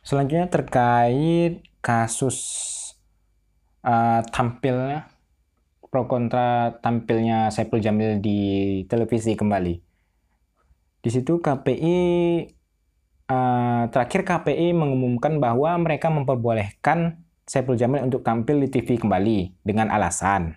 Selanjutnya 0.00 0.48
terkait 0.48 1.60
kasus 1.84 2.36
uh, 3.84 4.24
tampilnya 4.32 5.12
pro 5.92 6.10
kontra 6.10 6.74
tampilnya 6.82 7.54
Saiful 7.54 7.78
Jamil 7.78 8.18
di 8.18 8.82
televisi 8.90 9.38
kembali. 9.38 9.74
Di 11.04 11.10
situ 11.12 11.38
KPI 11.38 11.98
uh, 13.28 13.30
eh, 13.30 13.84
terakhir 13.92 14.24
KPI 14.26 14.74
mengumumkan 14.74 15.38
bahwa 15.38 15.70
mereka 15.78 16.10
memperbolehkan 16.10 17.22
Saiful 17.44 17.76
Jamil 17.76 18.08
untuk 18.08 18.24
tampil 18.24 18.64
di 18.64 18.72
TV 18.72 18.96
kembali 18.98 19.60
dengan 19.62 19.92
alasan 19.92 20.56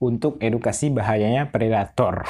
untuk 0.00 0.40
edukasi 0.40 0.90
bahayanya 0.90 1.52
predator. 1.52 2.24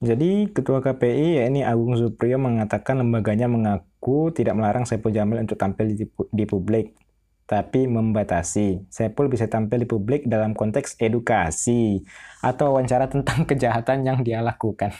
Jadi 0.00 0.48
Ketua 0.48 0.80
KPI 0.80 1.44
yakni 1.44 1.60
Agung 1.60 1.92
Supriyo 1.92 2.40
mengatakan 2.40 3.04
lembaganya 3.04 3.52
mengaku 3.52 4.32
tidak 4.32 4.56
melarang 4.56 4.88
Saiful 4.88 5.12
Jamil 5.12 5.44
untuk 5.44 5.60
tampil 5.60 5.92
di, 5.92 6.08
di 6.32 6.44
publik, 6.48 6.96
tapi 7.50 7.90
membatasi. 7.90 8.86
Saiful 8.86 9.26
bisa 9.26 9.50
tampil 9.50 9.82
di 9.82 9.88
publik 9.90 10.30
dalam 10.30 10.54
konteks 10.54 10.94
edukasi 11.02 12.06
atau 12.38 12.78
wawancara 12.78 13.10
tentang 13.10 13.42
kejahatan 13.50 14.06
yang 14.06 14.22
dia 14.22 14.38
lakukan. 14.38 14.94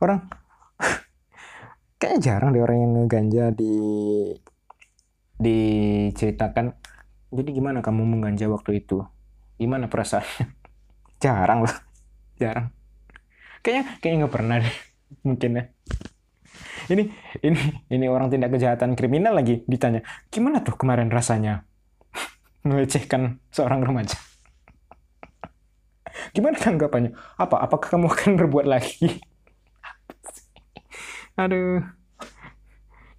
Orang 0.00 0.32
kayaknya 2.00 2.20
jarang 2.24 2.56
deh 2.56 2.64
orang 2.64 2.78
yang 2.80 2.92
ngeganja 3.04 3.52
di 3.52 3.76
diceritakan. 5.36 6.72
Jadi 7.28 7.50
gimana 7.52 7.84
kamu 7.84 8.08
mengganja 8.08 8.48
waktu 8.48 8.80
itu? 8.80 9.04
Gimana 9.60 9.92
perasaannya? 9.92 10.48
jarang 11.24 11.64
lah 11.64 11.76
jarang 12.36 12.68
kayaknya 13.64 13.84
kayaknya 14.02 14.18
nggak 14.24 14.34
pernah 14.34 14.56
deh 14.60 14.76
mungkin 15.24 15.50
ya 15.56 15.64
ini 16.90 17.12
ini 17.40 17.60
ini 17.88 18.06
orang 18.10 18.28
tindak 18.28 18.52
kejahatan 18.52 18.96
kriminal 18.98 19.36
lagi 19.36 19.64
ditanya 19.64 20.04
gimana 20.28 20.60
tuh 20.60 20.76
kemarin 20.76 21.08
rasanya 21.08 21.64
melecehkan 22.68 23.40
seorang 23.54 23.84
remaja 23.84 24.18
gimana 26.36 26.56
tanggapannya 26.58 27.16
apa 27.40 27.56
apakah 27.64 27.88
kamu 27.94 28.06
akan 28.10 28.32
berbuat 28.44 28.66
lagi 28.68 29.22
aduh 31.34 31.82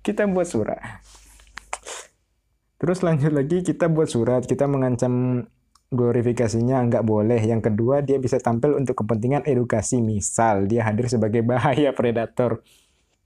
kita 0.05 0.29
buat 0.29 0.45
surat 0.45 0.79
terus 2.77 3.01
lanjut 3.01 3.33
lagi 3.33 3.65
kita 3.65 3.89
buat 3.89 4.11
surat 4.11 4.45
kita 4.45 4.69
mengancam 4.69 5.47
glorifikasinya 5.95 6.81
nggak 6.91 7.05
boleh. 7.05 7.39
Yang 7.39 7.71
kedua, 7.71 8.01
dia 8.01 8.17
bisa 8.17 8.41
tampil 8.41 8.75
untuk 8.77 9.01
kepentingan 9.01 9.45
edukasi. 9.45 10.03
Misal, 10.03 10.65
dia 10.65 10.83
hadir 10.83 11.07
sebagai 11.07 11.41
bahaya 11.41 11.95
predator. 11.95 12.61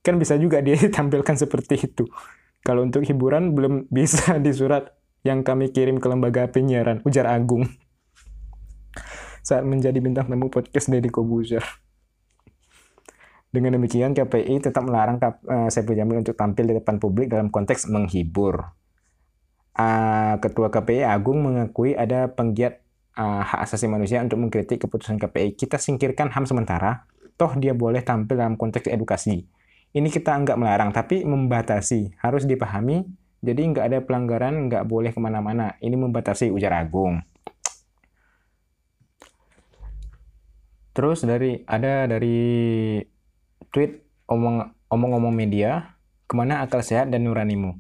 Kan 0.10 0.18
bisa 0.18 0.34
juga 0.42 0.58
dia 0.66 0.74
ditampilkan 0.90 1.38
seperti 1.38 1.86
itu. 1.86 2.10
Kalau 2.66 2.82
untuk 2.82 3.06
hiburan, 3.06 3.54
belum 3.54 3.86
bisa 3.94 4.36
di 4.44 4.50
surat 4.50 4.90
yang 5.22 5.46
kami 5.46 5.70
kirim 5.70 6.02
ke 6.02 6.10
lembaga 6.10 6.50
penyiaran, 6.50 7.06
ujar 7.06 7.30
Agung. 7.30 7.70
Saat 9.46 9.70
menjadi 9.70 10.02
bintang 10.02 10.26
tamu 10.26 10.50
podcast 10.50 10.90
Deddy 10.90 11.14
Kobuzer. 11.14 11.62
Dengan 13.54 13.78
demikian, 13.78 14.18
KPI 14.18 14.66
tetap 14.66 14.82
melarang 14.86 15.22
uh, 15.22 15.70
Saiful 15.70 15.98
Jamil 15.98 16.22
untuk 16.26 16.38
tampil 16.38 16.70
di 16.70 16.74
depan 16.78 16.98
publik 17.02 17.30
dalam 17.34 17.50
konteks 17.50 17.90
menghibur 17.90 18.62
uh, 19.74 20.36
Ketua 20.38 20.70
KPI 20.70 21.02
Agung 21.06 21.42
mengakui 21.42 21.98
ada 21.98 22.30
penggiat 22.30 22.84
uh, 23.18 23.42
hak 23.42 23.66
asasi 23.66 23.88
manusia 23.90 24.22
untuk 24.22 24.38
mengkritik 24.42 24.84
keputusan 24.86 25.18
KPI. 25.18 25.56
Kita 25.56 25.80
singkirkan 25.80 26.30
HAM 26.30 26.46
sementara, 26.46 27.10
toh 27.40 27.56
dia 27.56 27.72
boleh 27.74 28.04
tampil 28.04 28.38
dalam 28.38 28.60
konteks 28.60 28.92
edukasi. 28.92 29.48
Ini 29.90 30.06
kita 30.14 30.38
nggak 30.38 30.58
melarang, 30.62 30.94
tapi 30.94 31.26
membatasi. 31.26 32.14
Harus 32.22 32.46
dipahami, 32.46 33.10
jadi 33.42 33.62
nggak 33.74 33.86
ada 33.90 34.00
pelanggaran, 34.06 34.70
nggak 34.70 34.86
boleh 34.86 35.10
ke 35.10 35.20
mana-mana. 35.24 35.74
Ini 35.82 35.98
membatasi 35.98 36.54
ujar 36.54 36.78
Agung. 36.78 37.26
Terus 40.94 41.24
dari 41.24 41.64
ada 41.64 42.06
dari 42.06 43.00
tweet 43.72 44.04
omong 44.28 44.68
omong-omong 44.92 45.34
media, 45.34 45.96
ke 46.28 46.34
mana 46.36 46.62
akal 46.62 46.84
sehat 46.84 47.08
dan 47.10 47.24
nuranimu? 47.26 47.80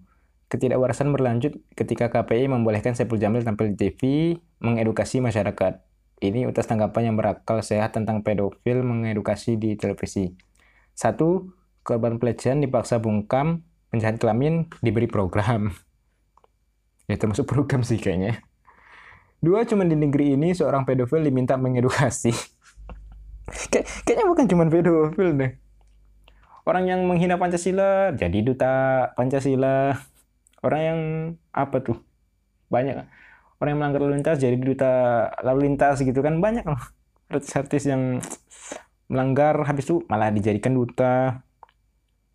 Ketidakwarasan 0.49 1.13
berlanjut 1.13 1.61
ketika 1.77 2.09
KPI 2.09 2.49
membolehkan 2.49 2.97
Saiful 2.97 3.21
Jamil 3.21 3.45
tampil 3.45 3.75
di 3.75 3.77
TV 3.77 3.99
mengedukasi 4.63 5.21
masyarakat. 5.21 5.85
Ini 6.19 6.49
atas 6.49 6.65
tanggapan 6.65 7.13
yang 7.13 7.15
berakal 7.21 7.61
sehat 7.61 7.93
tentang 7.93 8.25
pedofil 8.25 8.81
mengedukasi 8.81 9.61
di 9.61 9.77
televisi. 9.77 10.33
Satu, 10.97 11.58
korban 11.89 12.21
pelecehan 12.21 12.61
dipaksa 12.61 13.01
bungkam, 13.01 13.65
penjahat 13.89 14.21
kelamin 14.21 14.69
diberi 14.85 15.09
program. 15.09 15.73
Ya 17.09 17.17
termasuk 17.17 17.49
program 17.49 17.81
sih 17.81 17.97
kayaknya. 17.97 18.45
Dua, 19.41 19.65
cuma 19.65 19.81
di 19.87 19.97
negeri 19.97 20.37
ini 20.37 20.53
seorang 20.53 20.85
pedofil 20.85 21.25
diminta 21.25 21.57
mengedukasi. 21.57 22.29
Kay 23.73 23.81
kayaknya 24.05 24.29
bukan 24.29 24.45
cuma 24.45 24.69
pedofil 24.69 25.33
deh. 25.33 25.57
Orang 26.69 26.85
yang 26.85 27.01
menghina 27.09 27.41
Pancasila 27.41 28.13
jadi 28.13 28.45
duta 28.45 29.09
Pancasila 29.17 29.97
orang 30.61 30.81
yang 30.81 30.99
apa 31.55 31.81
tuh 31.81 31.97
banyak 32.69 33.09
orang 33.59 33.69
yang 33.73 33.79
melanggar 33.79 34.01
lalu 34.05 34.21
lintas 34.21 34.37
jadi 34.37 34.55
duta 34.55 34.93
lalu 35.41 35.59
lintas 35.71 35.97
gitu 36.03 36.19
kan 36.21 36.37
banyak 36.39 36.63
loh 36.67 36.79
artis-artis 37.29 37.89
yang 37.89 38.21
melanggar 39.09 39.65
habis 39.65 39.89
itu 39.89 40.05
malah 40.05 40.29
dijadikan 40.29 40.77
duta 40.77 41.41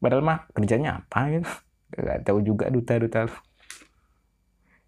padahal 0.05 0.21
mah 0.21 0.45
kerjanya 0.53 1.01
apa 1.01 1.33
gitu? 1.33 1.49
Nggak 1.97 2.19
tahu 2.29 2.39
juga 2.45 2.69
duta-duta 2.69 3.33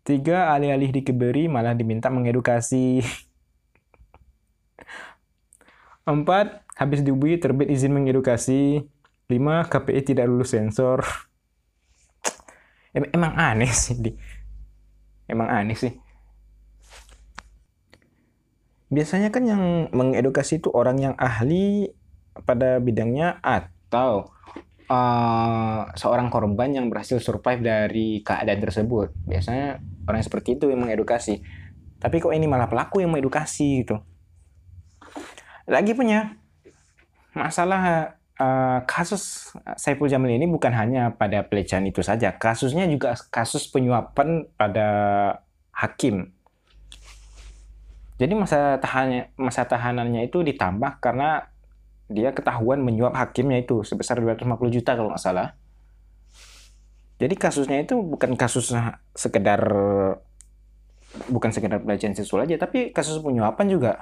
tiga 0.07 0.55
alih-alih 0.55 0.93
dikeberi 1.01 1.49
malah 1.49 1.73
diminta 1.73 2.13
mengedukasi. 2.13 3.01
Empat 6.07 6.63
habis 6.77 7.01
diubui 7.01 7.41
terbit 7.41 7.73
izin 7.73 7.97
mengedukasi. 7.97 8.85
Lima 9.27 9.67
KPI 9.67 10.13
tidak 10.13 10.29
lulus 10.31 10.55
sensor. 10.55 11.03
Emang 12.95 13.35
aneh 13.35 13.73
sih 13.73 13.99
emang 15.27 15.51
aneh 15.51 15.75
sih. 15.75 15.95
Biasanya 18.87 19.35
kan 19.35 19.43
yang 19.43 19.91
mengedukasi 19.91 20.63
itu 20.63 20.71
orang 20.71 21.03
yang 21.03 21.15
ahli 21.19 21.91
pada 22.47 22.79
bidangnya 22.79 23.43
atau 23.43 24.31
uh, 24.90 25.90
seorang 25.95 26.31
korban 26.31 26.71
yang 26.71 26.87
berhasil 26.90 27.19
survive 27.19 27.62
dari 27.62 28.23
keadaan 28.23 28.61
tersebut. 28.62 29.12
Biasanya 29.26 29.83
orang 30.07 30.23
seperti 30.23 30.59
itu 30.59 30.71
yang 30.71 30.83
mengedukasi. 30.83 31.43
Tapi 31.97 32.16
kok 32.23 32.35
ini 32.35 32.47
malah 32.47 32.71
pelaku 32.71 33.02
yang 33.02 33.11
mengedukasi 33.11 33.87
gitu. 33.87 33.99
Lagi 35.66 35.93
punya 35.99 36.38
masalah 37.35 38.14
uh, 38.38 38.81
kasus 38.87 39.52
Saiful 39.76 40.09
Jamil 40.09 40.38
ini 40.38 40.47
bukan 40.47 40.73
hanya 40.73 41.12
pada 41.16 41.43
pelecehan 41.45 41.85
itu 41.88 42.00
saja. 42.05 42.37
Kasusnya 42.37 42.87
juga 42.87 43.16
kasus 43.33 43.66
penyuapan 43.69 44.47
pada 44.55 44.88
hakim. 45.75 46.33
Jadi 48.16 48.33
masa 48.33 48.81
tahannya 48.81 49.37
masa 49.37 49.69
tahanannya 49.69 50.25
itu 50.33 50.40
ditambah 50.40 51.05
karena 51.05 51.52
dia 52.07 52.31
ketahuan 52.31 52.79
menyuap 52.83 53.15
hakimnya 53.19 53.63
itu 53.63 53.83
sebesar 53.83 54.23
250 54.23 54.47
juta 54.71 54.95
kalau 54.95 55.11
nggak 55.11 55.23
salah. 55.23 55.59
Jadi 57.17 57.35
kasusnya 57.35 57.81
itu 57.81 57.97
bukan 57.97 58.37
kasus 58.37 58.71
sekedar 59.17 59.63
bukan 61.33 61.51
sekedar 61.51 61.81
pelecehan 61.81 62.13
seksual 62.13 62.45
aja, 62.45 62.61
tapi 62.61 62.93
kasus 62.93 63.19
penyuapan 63.25 63.67
juga. 63.73 63.93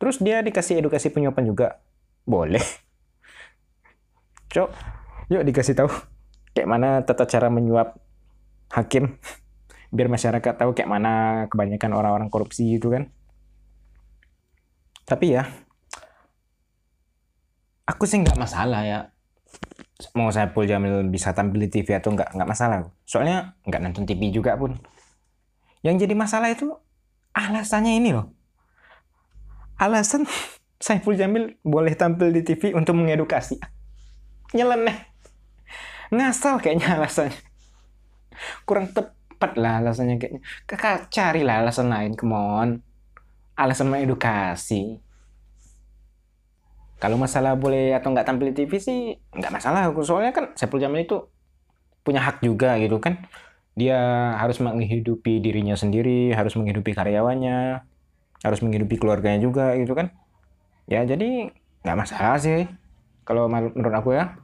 Terus 0.00 0.18
dia 0.24 0.40
dikasih 0.40 0.80
edukasi 0.80 1.12
penyuapan 1.12 1.44
juga. 1.44 1.68
Boleh. 2.24 2.64
Cok, 4.54 4.70
yuk 5.30 5.42
dikasih 5.44 5.76
tahu 5.76 5.90
kayak 6.54 6.70
mana 6.70 7.02
tata 7.02 7.26
cara 7.26 7.50
menyuap 7.50 7.98
hakim 8.70 9.18
biar 9.94 10.10
masyarakat 10.10 10.54
tahu 10.58 10.74
kayak 10.74 10.90
mana 10.90 11.46
kebanyakan 11.50 11.94
orang-orang 11.94 12.30
korupsi 12.30 12.78
itu 12.78 12.90
kan. 12.90 13.10
Tapi 15.04 15.36
ya, 15.36 15.46
aku 17.84 18.04
sih 18.08 18.20
nggak 18.20 18.36
masalah 18.40 18.82
ya. 18.84 19.00
Mau 20.16 20.28
saya 20.34 20.50
Saipul 20.50 20.66
Jamil 20.66 21.06
bisa 21.08 21.30
tampil 21.32 21.64
di 21.64 21.68
TV 21.70 21.94
atau 21.96 22.12
nggak 22.12 22.34
nggak 22.34 22.48
masalah. 22.48 22.90
Soalnya 23.06 23.54
nggak 23.64 23.80
nonton 23.80 24.04
TV 24.04 24.34
juga 24.34 24.58
pun. 24.58 24.74
Yang 25.84 26.08
jadi 26.08 26.14
masalah 26.16 26.48
itu 26.50 26.72
alasannya 27.36 28.00
ini 28.00 28.10
loh. 28.16 28.32
Alasan 29.78 30.26
Saiful 30.84 31.16
Jamil 31.16 31.56
boleh 31.64 31.94
tampil 31.94 32.34
di 32.34 32.42
TV 32.42 32.74
untuk 32.74 32.98
mengedukasi. 32.98 33.56
Nyeleneh. 34.52 35.14
Ngasal 36.12 36.60
kayaknya 36.60 37.00
alasannya. 37.00 37.40
Kurang 38.66 38.90
tepat 38.92 39.56
lah 39.56 39.80
alasannya 39.80 40.18
kayaknya. 40.18 40.42
Kakak 40.66 41.08
carilah 41.08 41.64
alasan 41.64 41.88
lain 41.88 42.12
come 42.18 42.34
on. 42.36 42.68
Alasan 43.54 43.88
mengedukasi 43.88 45.03
kalau 47.04 47.20
masalah 47.20 47.52
boleh 47.52 47.92
atau 47.92 48.16
nggak 48.16 48.24
tampil 48.24 48.48
di 48.48 48.64
TV 48.64 48.80
sih 48.80 49.12
nggak 49.36 49.52
masalah. 49.52 49.92
Soalnya 50.00 50.32
kan 50.32 50.56
Saiful 50.56 50.80
Jamil 50.80 51.04
itu 51.04 51.20
punya 52.00 52.24
hak 52.24 52.40
juga 52.40 52.80
gitu 52.80 52.96
kan. 52.96 53.28
Dia 53.76 54.32
harus 54.40 54.56
menghidupi 54.56 55.36
dirinya 55.36 55.76
sendiri, 55.76 56.32
harus 56.32 56.56
menghidupi 56.56 56.96
karyawannya, 56.96 57.84
harus 58.40 58.60
menghidupi 58.64 58.96
keluarganya 58.96 59.44
juga 59.44 59.76
gitu 59.76 59.92
kan. 59.92 60.16
Ya 60.88 61.04
jadi 61.04 61.52
nggak 61.84 61.96
masalah 62.08 62.40
sih 62.40 62.64
kalau 63.28 63.52
menurut 63.52 63.92
aku 63.92 64.16
ya. 64.16 64.40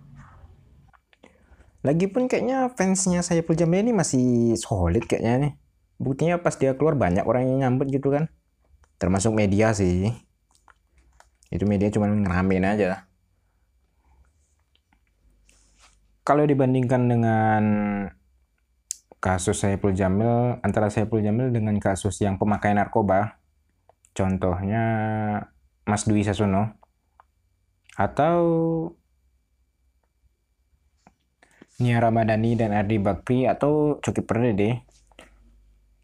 Lagipun 1.81 2.29
kayaknya 2.29 2.69
fansnya 2.77 3.25
Saiful 3.25 3.57
Jamil 3.57 3.89
ini 3.89 3.97
masih 3.97 4.53
solid 4.61 5.09
kayaknya 5.09 5.49
nih. 5.49 5.53
Buktinya 5.97 6.37
pas 6.45 6.61
dia 6.61 6.77
keluar 6.77 6.93
banyak 6.93 7.25
orang 7.25 7.49
yang 7.49 7.65
nyambut 7.65 7.89
gitu 7.89 8.13
kan. 8.13 8.29
Termasuk 9.01 9.33
media 9.33 9.73
sih 9.73 10.13
itu 11.51 11.67
media 11.67 11.91
cuma 11.91 12.07
ngeramein 12.07 12.65
aja 12.65 13.07
kalau 16.23 16.47
dibandingkan 16.47 17.11
dengan 17.11 17.63
kasus 19.19 19.61
Saiful 19.67 19.93
Jamil 19.93 20.63
antara 20.63 20.89
Saiful 20.89 21.21
Jamil 21.21 21.51
dengan 21.51 21.77
kasus 21.83 22.17
yang 22.23 22.39
pemakai 22.39 22.73
narkoba 22.73 23.37
contohnya 24.15 24.85
Mas 25.85 26.07
Dwi 26.07 26.23
Sasono 26.23 26.79
atau 27.99 28.39
Nia 31.81 31.97
Ramadhani 31.99 32.61
dan 32.61 32.77
Ardi 32.77 33.01
Bakri 33.01 33.49
atau 33.49 33.99
Coki 33.99 34.23
Perdede 34.23 34.85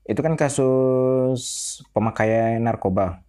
itu 0.07 0.21
kan 0.23 0.39
kasus 0.39 1.43
pemakaian 1.91 2.63
narkoba. 2.63 3.27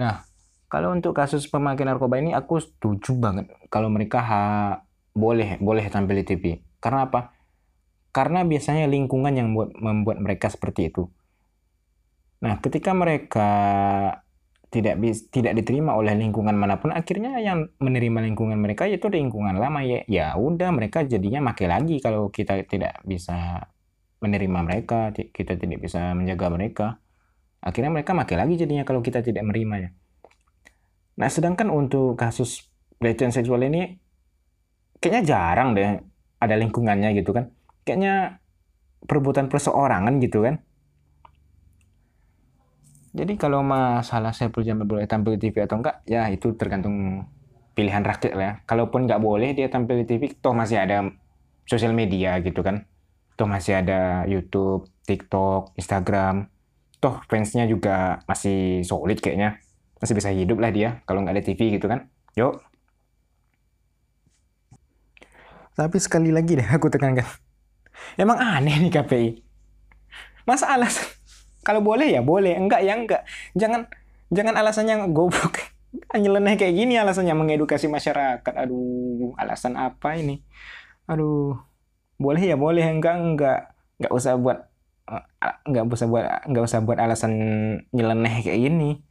Nah, 0.00 0.27
kalau 0.68 0.92
untuk 0.92 1.16
kasus 1.16 1.48
pemakaian 1.48 1.96
narkoba 1.96 2.20
ini 2.20 2.36
aku 2.36 2.60
setuju 2.60 3.16
banget 3.16 3.48
kalau 3.72 3.88
mereka 3.88 4.20
ha, 4.20 4.40
boleh 5.16 5.56
boleh 5.58 5.84
tampil 5.88 6.20
di 6.20 6.24
TV. 6.28 6.44
Karena 6.78 7.08
apa? 7.08 7.34
Karena 8.14 8.46
biasanya 8.46 8.86
lingkungan 8.86 9.34
yang 9.34 9.56
buat, 9.56 9.74
membuat 9.74 10.22
mereka 10.22 10.52
seperti 10.52 10.92
itu. 10.92 11.08
Nah, 12.44 12.62
ketika 12.62 12.94
mereka 12.94 13.50
tidak 14.68 15.00
tidak 15.32 15.56
diterima 15.56 15.96
oleh 15.96 16.12
lingkungan 16.14 16.54
mana 16.54 16.78
pun, 16.78 16.92
akhirnya 16.92 17.40
yang 17.40 17.72
menerima 17.80 18.28
lingkungan 18.30 18.60
mereka 18.60 18.84
itu 18.86 19.08
lingkungan 19.10 19.56
lama 19.58 19.80
ya. 19.82 20.04
Ya 20.06 20.26
udah 20.38 20.70
mereka 20.70 21.02
jadinya 21.02 21.42
makai 21.42 21.66
lagi 21.66 21.98
kalau 21.98 22.30
kita 22.30 22.62
tidak 22.68 23.00
bisa 23.02 23.66
menerima 24.22 24.58
mereka, 24.66 25.10
kita 25.14 25.56
tidak 25.58 25.80
bisa 25.82 26.14
menjaga 26.14 26.46
mereka. 26.52 26.86
Akhirnya 27.58 27.90
mereka 27.90 28.14
makai 28.14 28.38
lagi 28.38 28.54
jadinya 28.54 28.86
kalau 28.86 29.02
kita 29.02 29.24
tidak 29.24 29.42
menerimanya. 29.42 29.90
Nah, 31.18 31.26
sedangkan 31.26 31.66
untuk 31.74 32.14
kasus 32.14 32.70
pelecehan 33.02 33.34
seksual 33.34 33.66
ini 33.66 33.98
kayaknya 35.02 35.22
jarang 35.26 35.74
deh 35.74 35.98
ada 36.38 36.54
lingkungannya 36.54 37.10
gitu 37.18 37.34
kan. 37.34 37.50
Kayaknya 37.82 38.38
perbuatan 39.02 39.50
perseorangan 39.50 40.22
gitu 40.22 40.46
kan. 40.46 40.62
Jadi 43.18 43.34
kalau 43.34 43.66
masalah 43.66 44.30
saya 44.30 44.54
Jamil 44.54 44.86
boleh 44.86 45.10
tampil 45.10 45.34
di 45.34 45.50
TV 45.50 45.66
atau 45.66 45.82
enggak, 45.82 46.06
ya 46.06 46.30
itu 46.30 46.54
tergantung 46.54 47.26
pilihan 47.74 48.06
rakyat 48.06 48.32
lah 48.38 48.46
ya. 48.46 48.54
Kalaupun 48.62 49.10
nggak 49.10 49.18
boleh 49.18 49.58
dia 49.58 49.66
tampil 49.66 50.02
di 50.02 50.06
TV, 50.06 50.38
toh 50.38 50.54
masih 50.54 50.78
ada 50.78 51.02
sosial 51.66 51.98
media 51.98 52.38
gitu 52.38 52.62
kan. 52.62 52.86
Toh 53.34 53.50
masih 53.50 53.82
ada 53.82 54.22
YouTube, 54.30 54.86
TikTok, 55.02 55.74
Instagram. 55.74 56.46
Toh 57.02 57.18
fansnya 57.26 57.66
juga 57.66 58.22
masih 58.30 58.86
solid 58.86 59.18
kayaknya 59.18 59.58
masih 59.98 60.14
bisa 60.14 60.30
hidup 60.30 60.58
lah 60.62 60.70
dia 60.70 61.02
kalau 61.04 61.22
nggak 61.22 61.34
ada 61.34 61.44
TV 61.44 61.60
gitu 61.78 61.86
kan. 61.90 62.10
Yuk. 62.38 62.58
Tapi 65.78 65.96
sekali 66.02 66.34
lagi 66.34 66.58
deh 66.58 66.66
aku 66.66 66.90
tekankan. 66.90 67.26
Emang 68.18 68.38
aneh 68.38 68.78
nih 68.78 68.90
KPI 68.94 69.48
masa 70.48 70.72
alasan? 70.72 71.04
Kalau 71.60 71.84
boleh 71.84 72.08
ya 72.08 72.24
boleh 72.24 72.56
enggak 72.56 72.80
ya 72.80 72.96
enggak. 72.96 73.22
Jangan 73.52 73.84
jangan 74.32 74.56
alasannya 74.56 75.12
goblok. 75.12 75.60
Nyeleneh 76.16 76.56
kayak 76.56 76.72
gini 76.72 76.96
alasannya 76.96 77.36
mengedukasi 77.36 77.92
masyarakat. 77.92 78.54
Aduh 78.56 79.36
alasan 79.36 79.76
apa 79.76 80.16
ini? 80.16 80.40
Aduh 81.04 81.60
boleh 82.16 82.40
ya 82.40 82.56
boleh 82.56 82.88
enggak 82.88 83.20
enggak. 83.20 83.60
Enggak 84.00 84.12
usah 84.16 84.40
buat 84.40 84.58
enggak 85.68 85.84
usah 85.92 86.08
buat 86.08 86.24
enggak 86.48 86.64
usah 86.64 86.80
buat 86.80 86.98
alasan 86.98 87.32
nyeleneh 87.92 88.40
kayak 88.40 88.60
gini 88.64 89.04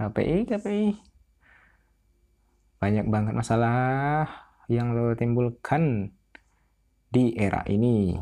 KPI 0.00 0.48
KPI 0.48 1.10
banyak 2.80 3.04
banget 3.12 3.36
masalah 3.36 4.24
yang 4.72 4.96
lo 4.96 5.12
timbulkan 5.12 6.16
di 7.12 7.36
era 7.36 7.60
ini. 7.68 8.16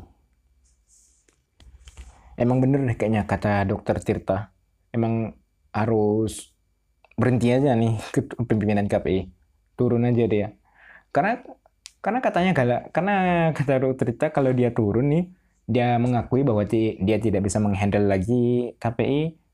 Emang 2.35 2.59
bener 2.59 2.83
deh 2.83 2.99
kayaknya 2.99 3.23
kata 3.31 3.63
dokter 3.63 4.03
Tirta. 4.03 4.51
Emang 4.91 5.39
harus 5.71 6.51
berhenti 7.15 7.55
aja 7.55 7.79
nih 7.79 7.95
pimpinan 8.51 8.91
KPI 8.91 9.31
turun 9.79 10.03
aja 10.03 10.27
dia. 10.27 10.59
Karena 11.15 11.39
karena 12.03 12.19
katanya 12.19 12.51
galak 12.59 12.83
karena 12.91 13.15
kata 13.55 13.87
dokter 13.87 14.11
Tirta 14.11 14.27
kalau 14.35 14.51
dia 14.51 14.75
turun 14.75 15.15
nih 15.15 15.25
dia 15.71 15.95
mengakui 16.03 16.43
bahwa 16.43 16.67
dia 16.67 17.19
tidak 17.23 17.47
bisa 17.47 17.63
menghandle 17.63 18.11
lagi 18.11 18.75
KPI 18.83 19.48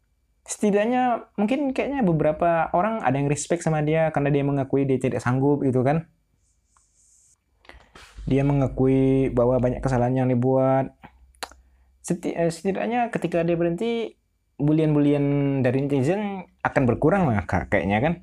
setidaknya 0.45 1.33
mungkin 1.41 1.73
kayaknya 1.73 2.05
beberapa 2.05 2.69
orang 2.77 3.01
ada 3.01 3.17
yang 3.17 3.33
respect 3.33 3.65
sama 3.65 3.81
dia 3.81 4.13
karena 4.13 4.29
dia 4.29 4.45
mengakui 4.45 4.85
dia 4.85 5.01
tidak 5.01 5.25
sanggup 5.25 5.65
gitu 5.65 5.81
kan. 5.81 6.05
Dia 8.29 8.45
mengakui 8.45 9.33
bahwa 9.33 9.61
banyak 9.61 9.81
kesalahan 9.81 10.25
yang 10.25 10.29
dibuat. 10.29 10.93
Eh, 12.05 12.53
setidaknya 12.53 13.09
ketika 13.09 13.41
dia 13.41 13.57
berhenti 13.57 14.21
bulian-bulian 14.61 15.61
dari 15.65 15.89
netizen 15.89 16.45
akan 16.61 16.83
berkurang 16.85 17.25
lah 17.25 17.45
kayaknya 17.49 17.99
kan. 18.05 18.15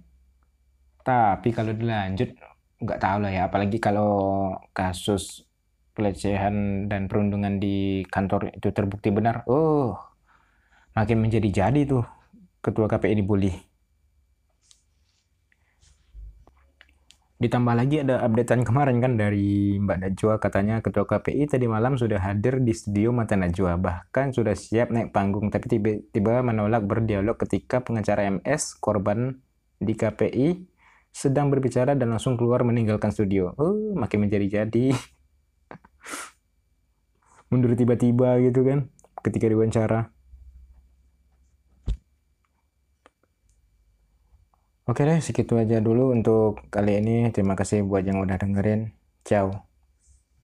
Tapi 1.02 1.50
kalau 1.50 1.74
dilanjut 1.74 2.38
nggak 2.82 3.02
tahu 3.02 3.18
lah 3.26 3.30
ya 3.34 3.42
apalagi 3.50 3.78
kalau 3.78 4.54
kasus 4.74 5.46
pelecehan 5.94 6.86
dan 6.90 7.06
perundungan 7.06 7.62
di 7.62 8.06
kantor 8.10 8.54
itu 8.54 8.70
terbukti 8.70 9.10
benar. 9.10 9.42
Oh 9.50 10.11
makin 10.96 11.24
menjadi-jadi 11.24 11.88
tuh 11.88 12.04
ketua 12.60 12.92
KPI 12.92 13.24
dibully. 13.24 13.52
Ditambah 17.42 17.74
lagi 17.74 18.06
ada 18.06 18.22
updatean 18.22 18.62
kemarin 18.62 19.02
kan 19.02 19.18
dari 19.18 19.74
Mbak 19.82 19.98
Najwa 19.98 20.38
katanya 20.38 20.78
ketua 20.86 21.10
KPI 21.10 21.50
tadi 21.50 21.66
malam 21.66 21.98
sudah 21.98 22.22
hadir 22.22 22.62
di 22.62 22.70
studio 22.70 23.10
Mata 23.10 23.34
Najwa 23.34 23.82
bahkan 23.82 24.30
sudah 24.30 24.54
siap 24.54 24.94
naik 24.94 25.10
panggung 25.10 25.50
tapi 25.50 25.66
tiba-tiba 25.66 26.46
menolak 26.46 26.86
berdialog 26.86 27.42
ketika 27.42 27.82
pengacara 27.82 28.30
MS 28.30 28.78
korban 28.78 29.42
di 29.82 29.98
KPI 29.98 30.70
sedang 31.10 31.50
berbicara 31.50 31.98
dan 31.98 32.14
langsung 32.14 32.38
keluar 32.38 32.62
meninggalkan 32.62 33.10
studio. 33.10 33.58
Oh, 33.58 33.98
makin 33.98 34.30
menjadi-jadi. 34.30 34.94
Mundur 37.50 37.74
tiba-tiba 37.74 38.38
gitu 38.38 38.62
kan 38.62 38.86
ketika 39.26 39.50
diwawancara. 39.50 40.21
Oke 44.92 45.02
deh, 45.10 45.20
segitu 45.28 45.54
aja 45.62 45.78
dulu 45.88 46.02
untuk 46.16 46.68
kali 46.74 46.92
ini. 47.00 47.12
Terima 47.36 47.56
kasih 47.60 47.80
buat 47.90 48.04
yang 48.10 48.20
udah 48.24 48.36
dengerin. 48.42 48.80
Ciao. 49.28 49.71